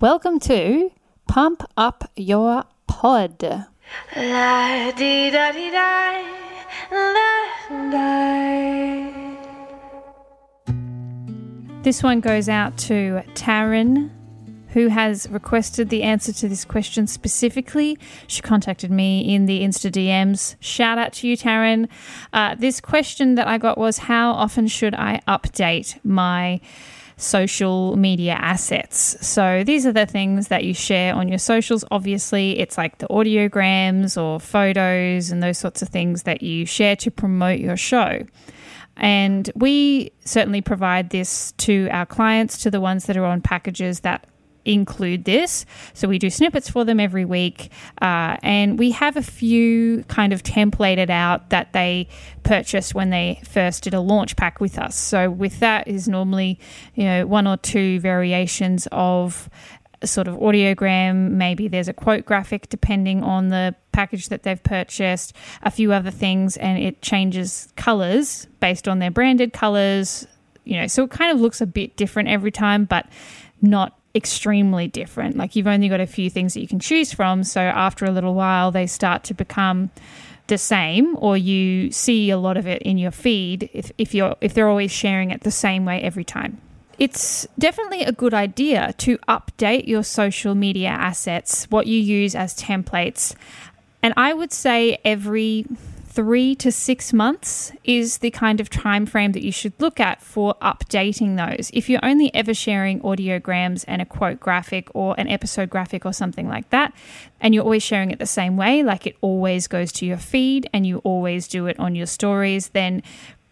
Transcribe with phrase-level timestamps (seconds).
[0.00, 0.90] Welcome to
[1.28, 3.42] Pump Up Your Pod.
[4.16, 6.24] La di da di da,
[6.90, 9.10] la da.
[11.82, 14.08] This one goes out to Taryn,
[14.68, 17.98] who has requested the answer to this question specifically.
[18.26, 20.56] She contacted me in the Insta DMs.
[20.60, 21.90] Shout out to you, Taryn.
[22.32, 26.62] Uh, this question that I got was How often should I update my
[27.20, 29.16] social media assets?
[29.26, 31.84] So these are the things that you share on your socials.
[31.90, 36.96] Obviously, it's like the audiograms or photos and those sorts of things that you share
[36.96, 38.24] to promote your show.
[38.96, 44.00] And we certainly provide this to our clients, to the ones that are on packages
[44.00, 44.26] that
[44.64, 45.66] include this.
[45.94, 47.70] So we do snippets for them every week.
[48.00, 52.08] Uh, and we have a few kind of templated out that they
[52.42, 54.96] purchased when they first did a launch pack with us.
[54.96, 56.58] So with that is normally,
[56.94, 59.48] you know, one or two variations of
[60.04, 61.32] sort of audiogram.
[61.32, 66.10] Maybe there's a quote graphic depending on the package that they've purchased, a few other
[66.10, 70.26] things, and it changes colors based on their branded colors.
[70.64, 73.06] You know, so it kind of looks a bit different every time, but
[73.62, 75.36] not extremely different.
[75.36, 77.44] Like you've only got a few things that you can choose from.
[77.44, 79.90] So after a little while, they start to become
[80.50, 84.34] the same or you see a lot of it in your feed if, if you're
[84.40, 86.60] if they're always sharing it the same way every time
[86.98, 92.52] it's definitely a good idea to update your social media assets what you use as
[92.56, 93.32] templates
[94.02, 95.64] and i would say every
[96.10, 100.20] three to six months is the kind of time frame that you should look at
[100.20, 101.70] for updating those.
[101.72, 106.12] If you're only ever sharing audiograms and a quote graphic or an episode graphic or
[106.12, 106.92] something like that,
[107.40, 110.68] and you're always sharing it the same way, like it always goes to your feed
[110.72, 113.04] and you always do it on your stories, then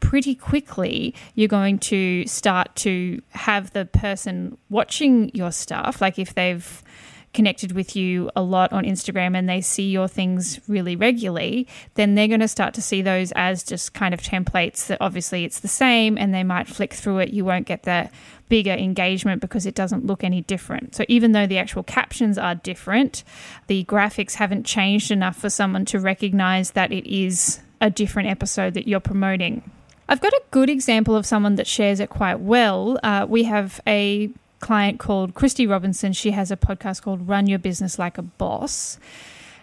[0.00, 6.34] pretty quickly you're going to start to have the person watching your stuff, like if
[6.34, 6.82] they've
[7.36, 12.14] connected with you a lot on Instagram and they see your things really regularly, then
[12.14, 15.60] they're going to start to see those as just kind of templates that obviously it's
[15.60, 17.30] the same and they might flick through it.
[17.30, 18.10] You won't get that
[18.48, 20.94] bigger engagement because it doesn't look any different.
[20.94, 23.22] So even though the actual captions are different,
[23.66, 28.74] the graphics haven't changed enough for someone to recognize that it is a different episode
[28.74, 29.70] that you're promoting.
[30.08, 32.98] I've got a good example of someone that shares it quite well.
[33.02, 34.30] Uh, we have a
[34.66, 36.12] client called Christy Robinson.
[36.12, 38.98] She has a podcast called Run Your Business Like a Boss.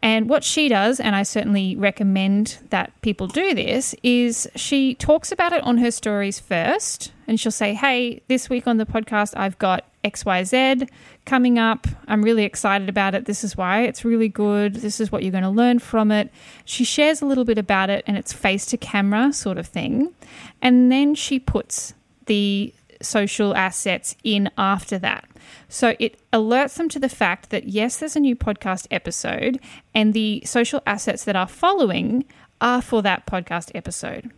[0.00, 5.30] And what she does, and I certainly recommend that people do this, is she talks
[5.30, 7.12] about it on her stories first.
[7.26, 10.88] And she'll say, Hey, this week on the podcast, I've got XYZ
[11.26, 11.86] coming up.
[12.08, 13.26] I'm really excited about it.
[13.26, 14.76] This is why it's really good.
[14.76, 16.30] This is what you're going to learn from it.
[16.64, 20.14] She shares a little bit about it, and it's face to camera sort of thing.
[20.62, 21.92] And then she puts
[22.24, 22.72] the
[23.06, 25.28] social assets in after that.
[25.68, 29.60] So it alerts them to the fact that yes, there's a new podcast episode,
[29.94, 32.24] and the social assets that are following
[32.60, 34.30] are for that podcast episode.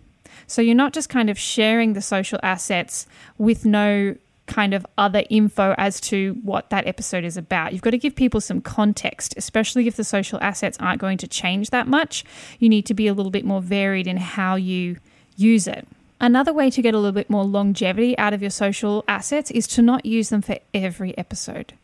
[0.47, 5.23] So you're not just kind of sharing the social assets with no kind of other
[5.29, 7.73] info as to what that episode is about.
[7.73, 11.29] You've got to give people some context, especially if the social assets aren't going to
[11.29, 12.25] change that much.
[12.59, 14.97] You need to be a little bit more varied in how you
[15.37, 15.87] use it.
[16.21, 19.67] Another way to get a little bit more longevity out of your social assets is
[19.69, 21.75] to not use them for every episode.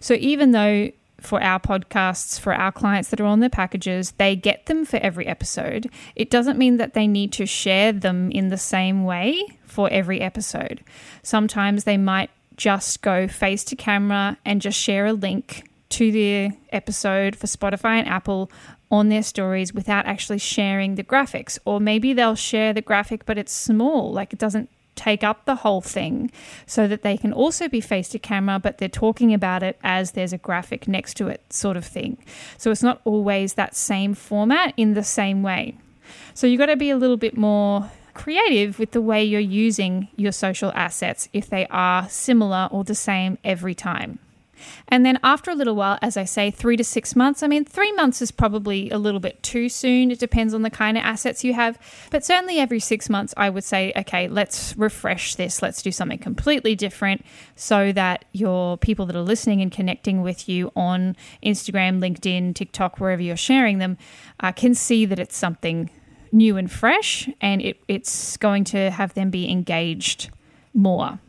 [0.00, 0.90] So even though
[1.20, 4.98] for our podcasts, for our clients that are on their packages, they get them for
[4.98, 5.90] every episode.
[6.14, 10.20] It doesn't mean that they need to share them in the same way for every
[10.20, 10.82] episode.
[11.22, 16.50] Sometimes they might just go face to camera and just share a link to the
[16.72, 18.50] episode for Spotify and Apple
[18.90, 21.56] on their stories without actually sharing the graphics.
[21.64, 25.54] Or maybe they'll share the graphic, but it's small, like it doesn't take up the
[25.56, 26.32] whole thing
[26.66, 30.12] so that they can also be face to camera, but they're talking about it as
[30.12, 32.18] there's a graphic next to it, sort of thing.
[32.58, 35.76] So it's not always that same format in the same way.
[36.34, 40.08] So you've got to be a little bit more creative with the way you're using
[40.16, 44.18] your social assets if they are similar or the same every time.
[44.88, 47.64] And then after a little while, as I say, three to six months, I mean,
[47.64, 50.10] three months is probably a little bit too soon.
[50.10, 51.78] It depends on the kind of assets you have.
[52.10, 55.62] But certainly every six months, I would say, okay, let's refresh this.
[55.62, 57.24] Let's do something completely different
[57.56, 63.00] so that your people that are listening and connecting with you on Instagram, LinkedIn, TikTok,
[63.00, 63.96] wherever you're sharing them,
[64.40, 65.90] uh, can see that it's something
[66.32, 70.30] new and fresh and it, it's going to have them be engaged
[70.74, 71.20] more.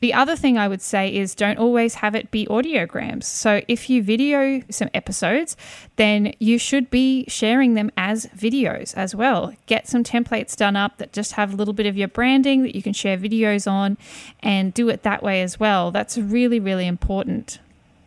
[0.00, 3.24] The other thing I would say is don't always have it be audiograms.
[3.24, 5.56] So if you video some episodes,
[5.96, 9.54] then you should be sharing them as videos as well.
[9.66, 12.76] Get some templates done up that just have a little bit of your branding that
[12.76, 13.98] you can share videos on
[14.40, 15.90] and do it that way as well.
[15.90, 17.58] That's really, really important.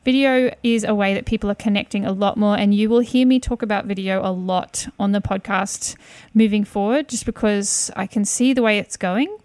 [0.03, 3.27] Video is a way that people are connecting a lot more, and you will hear
[3.27, 5.95] me talk about video a lot on the podcast
[6.33, 9.37] moving forward, just because I can see the way it's going.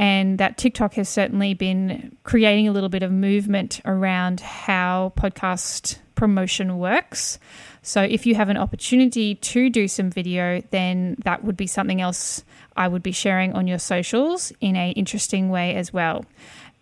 [0.00, 5.98] And that TikTok has certainly been creating a little bit of movement around how podcast
[6.14, 7.38] promotion works.
[7.82, 12.00] So, if you have an opportunity to do some video, then that would be something
[12.00, 12.44] else
[12.78, 16.24] I would be sharing on your socials in a interesting way as well.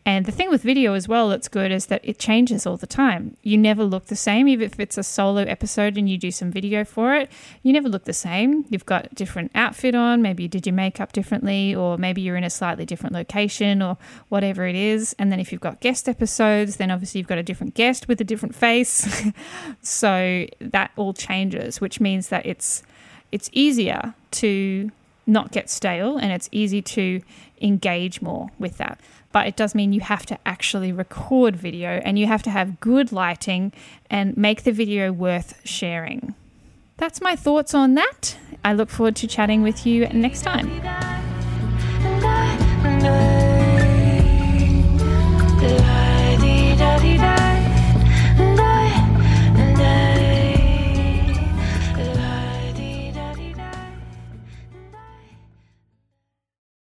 [0.08, 2.86] And the thing with video as well that's good is that it changes all the
[2.86, 3.36] time.
[3.42, 6.50] You never look the same, even if it's a solo episode and you do some
[6.50, 7.30] video for it,
[7.62, 8.64] you never look the same.
[8.70, 12.36] You've got a different outfit on, maybe you did your makeup differently, or maybe you're
[12.36, 13.98] in a slightly different location, or
[14.30, 15.14] whatever it is.
[15.18, 18.18] And then if you've got guest episodes, then obviously you've got a different guest with
[18.18, 19.24] a different face.
[19.82, 22.82] so that all changes, which means that it's
[23.30, 24.90] it's easier to
[25.26, 27.20] not get stale and it's easy to
[27.60, 28.98] engage more with that
[29.32, 32.80] but it does mean you have to actually record video and you have to have
[32.80, 33.72] good lighting
[34.10, 36.34] and make the video worth sharing.
[36.96, 38.36] That's my thoughts on that.
[38.64, 40.68] I look forward to chatting with you next time.